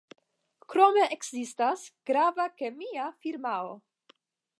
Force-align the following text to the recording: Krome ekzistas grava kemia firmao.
Krome 0.73 1.03
ekzistas 1.15 1.83
grava 2.11 2.47
kemia 2.63 3.05
firmao. 3.27 3.69